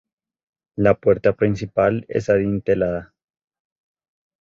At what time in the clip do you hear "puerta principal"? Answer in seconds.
0.95-2.07